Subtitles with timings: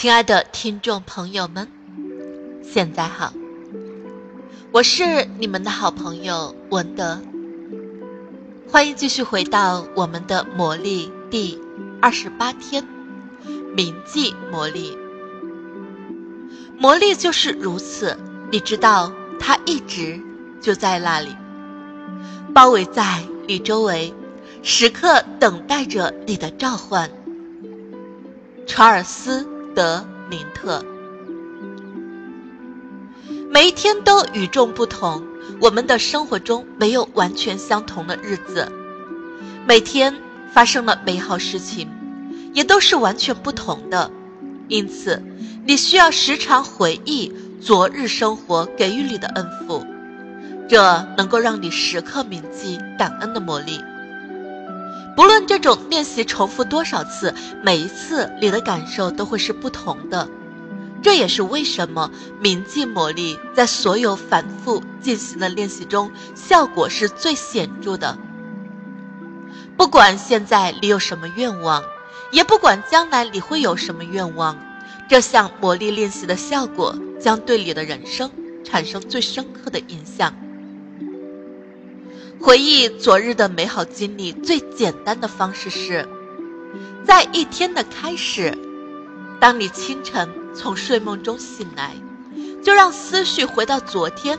[0.00, 1.68] 亲爱的听众朋友们，
[2.62, 3.34] 现在好，
[4.72, 7.20] 我是你们的好朋友文德，
[8.72, 11.60] 欢迎继续回到我们的魔力第
[12.00, 12.88] 二十八天，
[13.76, 14.96] 铭记魔力。
[16.78, 18.16] 魔力就是如此，
[18.50, 20.18] 你知道，它一直
[20.62, 21.36] 就在那里，
[22.54, 24.14] 包围在你周围，
[24.62, 27.10] 时刻等待着你的召唤。
[28.66, 29.59] 查尔斯。
[29.74, 30.84] 德林特，
[33.50, 35.22] 每一天都与众不同。
[35.60, 38.70] 我们的生活中没有完全相同的日子，
[39.66, 40.14] 每天
[40.52, 41.88] 发生的美好事情
[42.52, 44.10] 也都是完全不同的。
[44.68, 45.22] 因此，
[45.66, 49.84] 你需要时常回忆昨日生活给予你的恩福，
[50.68, 53.80] 这能够让你时刻铭记感恩的魔力。
[55.16, 60.28] 不论这种练习重复多少次，每一次你的感受都会是不同的。
[61.02, 62.10] 这也是为什么
[62.40, 68.18] 铭记魔力在所有反复进行的练习中效果是最显著的。
[69.76, 71.82] 不管现在你有什么愿望，
[72.32, 74.58] 也不管将来你会有什么愿望，
[75.08, 78.30] 这项魔力练习的效果将对你的人生
[78.62, 80.34] 产生最深刻的影响。
[82.42, 86.08] 回忆昨日的美好经历，最简单的方式是，
[87.04, 88.56] 在一天的开始，
[89.38, 91.94] 当你清晨从睡梦中醒来，
[92.64, 94.38] 就让思绪回到昨天，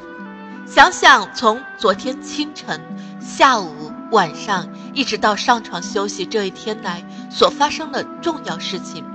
[0.66, 2.82] 想想从昨天清晨、
[3.22, 9.06] 下午、晚上，一直到上床休息这一天来所发生的重要事情。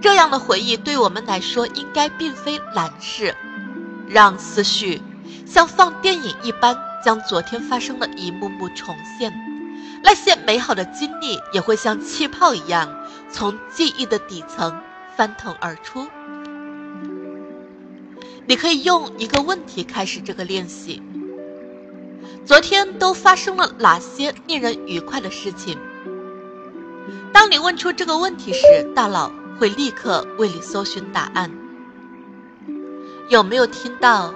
[0.00, 3.34] 这样的回忆对我们来说应该并非难事，
[4.08, 5.02] 让思绪
[5.44, 6.85] 像放电影一般。
[7.06, 9.32] 将昨天发生的一幕幕重现，
[10.02, 12.92] 那些美好的经历也会像气泡一样
[13.30, 14.82] 从记忆的底层
[15.14, 16.08] 翻腾而出。
[18.44, 21.00] 你可以用一个问题开始这个练习：
[22.44, 25.78] 昨天都发生了哪些令人愉快的事情？
[27.32, 29.30] 当你问出这个问题时，大脑
[29.60, 31.52] 会立刻为你搜寻答案。
[33.28, 34.34] 有没有听到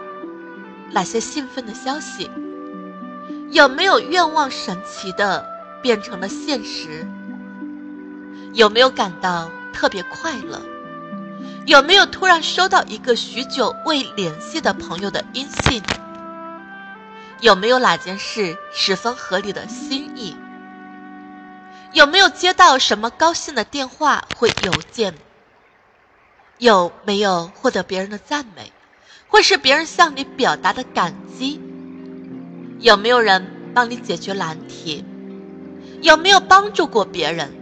[0.93, 2.31] 哪些兴奋的消息？
[3.51, 5.45] 有没有愿望神奇的
[5.83, 7.05] 变成了现实？
[8.53, 10.63] 有没有感到特别快乐？
[11.67, 15.83] 有没有突然收到一个许久未联系的朋友的音信？
[17.41, 20.37] 有没有哪件事十分合你的心意？
[21.93, 25.15] 有没有接到什么高兴的电话或邮件？
[26.59, 28.71] 有没有获得别人的赞美，
[29.27, 31.61] 或是别人向你表达的感激？
[32.81, 35.05] 有没有人帮你解决难题？
[36.01, 37.53] 有没有帮助过别人？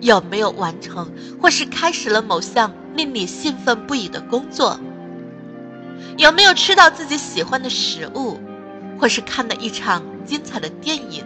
[0.00, 1.10] 有没有完成
[1.40, 4.80] 或是开始了某项令你兴奋不已的工作？
[6.16, 8.40] 有没有吃到自己喜欢的食物，
[8.98, 11.24] 或是看了一场精彩的电影？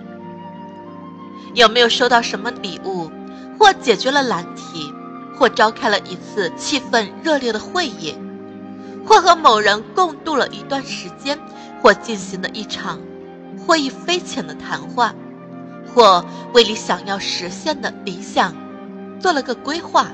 [1.55, 3.11] 有没有收到什么礼物，
[3.59, 4.93] 或解决了难题，
[5.35, 8.15] 或召开了一次气氛热烈的会议，
[9.07, 11.39] 或和某人共度了一段时间，
[11.83, 13.01] 或进行了一场？
[13.67, 15.15] 获益匪浅的谈话，
[15.95, 18.55] 或为你想要实现的理想
[19.21, 20.09] 做了个规划。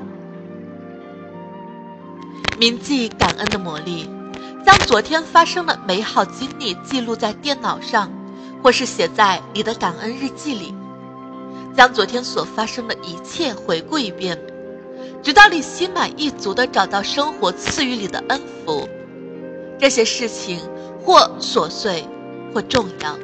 [2.58, 4.08] 铭记感恩的魔力，
[4.64, 8.10] 将昨天发生的美好经历记录在电脑上，
[8.62, 10.74] 或是写在你的感恩日记里。
[11.76, 14.38] 将昨天所发生的一切回顾一遍，
[15.22, 18.88] 直到你心满意足地找到生活赐予你的恩福。
[19.78, 20.58] 这些事情
[21.04, 22.02] 或琐碎，
[22.54, 23.14] 或重要。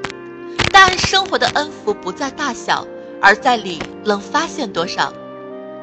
[0.73, 2.87] 但生活的恩福不在大小，
[3.21, 5.13] 而在你能发现多少，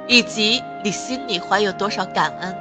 [0.07, 2.53] 以及你心里怀有多少感恩。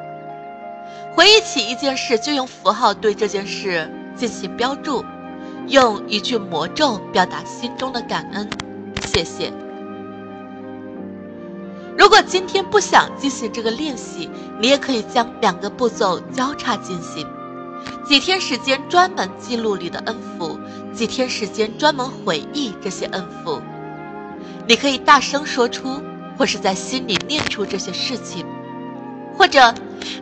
[1.15, 5.05] 回忆起一件事，就用符号对这件事进行标注，
[5.67, 8.49] 用一句魔咒表达心中的感恩。
[9.07, 9.53] 谢谢。
[11.97, 17.27] 如果今天不想进行这个练习，你也可以将两个步骤交叉进行。
[18.05, 20.58] 几天时间专门记录你的恩福，
[20.99, 23.63] 几天时间专门回忆这些恩福。
[24.67, 26.03] 你可以大声说出，
[26.37, 28.45] 或是在心里念出这些事情，
[29.37, 29.73] 或者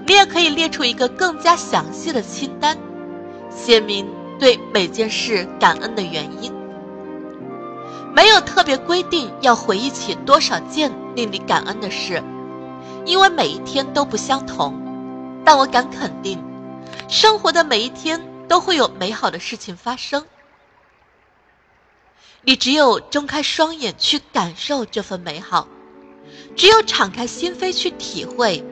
[0.07, 2.77] 你也可以列出一个更加详细的清单，
[3.49, 4.07] 写明
[4.39, 6.53] 对每件事感恩的原因。
[8.15, 12.23] 没有特别规定要回忆起多少件令你感恩的事，
[13.07, 14.75] 因为每一天都不相同。
[15.43, 16.39] 但我敢肯定。
[17.09, 20.25] 生活的每一天都会有美好的事情发生，
[22.49, 25.67] 你只有睁开双眼去感受这份美好，
[26.55, 28.65] 只有敞开心扉去体会，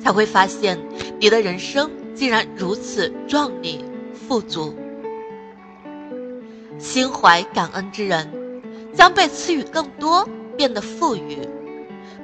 [0.00, 0.76] 才会发现
[1.20, 4.76] 你的人生竟然如此壮丽、富足。
[6.80, 8.28] 心怀感恩之人，
[8.92, 11.48] 将被赐予更多，变得富裕；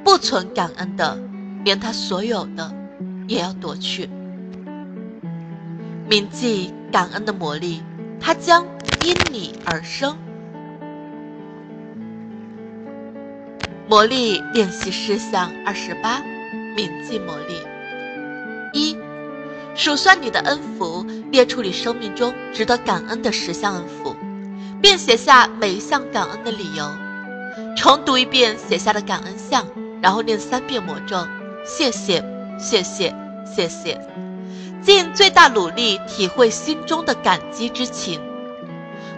[0.03, 1.17] 不存感恩的，
[1.65, 2.75] 连他所有的
[3.29, 4.11] 也要夺去。
[6.09, 7.85] 铭记感恩的魔力，
[8.21, 8.67] 它将
[9.05, 10.19] 因你而生。
[13.89, 16.23] 魔力练习事项二十八：
[16.77, 17.63] 铭记魔力。
[18.75, 18.95] 一、
[19.75, 24.15] 数算你的恩福，列出你生命中值得感恩的十项恩福，
[24.83, 26.87] 并写下每一项感恩的理由。
[27.79, 29.67] 重读一遍写下的感恩项，
[30.03, 31.27] 然后念三遍魔咒：
[31.65, 32.23] 谢谢，
[32.59, 33.15] 谢谢，
[33.47, 33.99] 谢谢。
[34.83, 38.21] 尽最大努力体会心中的感激之情。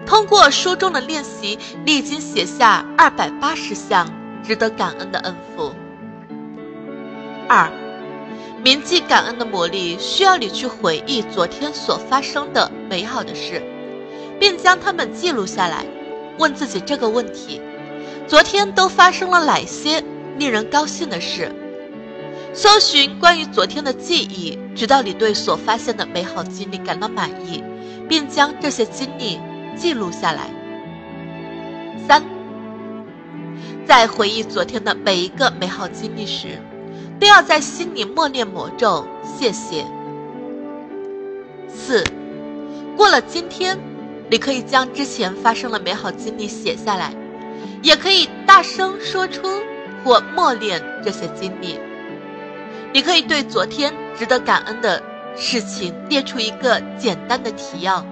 [0.06, 4.08] 通过书中的练习，你已经写下二百八十项
[4.42, 5.72] 值得感恩的恩福。
[7.48, 7.70] 二，
[8.62, 13.62] 铭记感恩的魔力需要你去回忆昨天所发生的美好的事，
[14.38, 15.84] 并将它们记录下来。
[16.38, 17.60] 问自己这个问题：
[18.26, 20.02] 昨天都发生了哪些
[20.38, 21.52] 令人高兴的事？
[22.52, 27.62] 搜寻关于昨天的记忆，直到你对所发现的美好经历感到满意，
[28.08, 29.38] 并将这些经历
[29.76, 30.50] 记录下来。
[32.08, 32.22] 三，
[33.90, 36.62] 在回忆昨天的每一个美好经历时，
[37.19, 39.84] 都要在心里默念魔咒“谢谢”。
[41.66, 42.04] 四，
[42.96, 43.76] 过了今天，
[44.31, 47.12] 你可以将之前发生的美好经历写下来，
[47.82, 49.48] 也可以大声说出
[50.04, 51.76] 或默念这些经历。
[52.93, 55.02] 你可以对昨天值得感恩的
[55.34, 58.06] 事情列出一个简单的提要，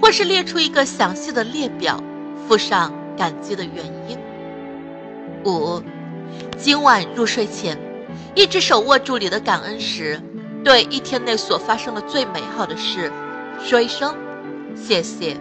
[0.00, 2.00] 或是列出一个详细的列表，
[2.46, 4.16] 附上感激的原因。
[5.46, 5.80] 五，
[6.58, 7.78] 今晚入睡前，
[8.34, 10.20] 一只手握住你的感恩石，
[10.64, 13.12] 对一天内所发生的最美好的事，
[13.64, 14.12] 说一声
[14.74, 15.36] 谢谢。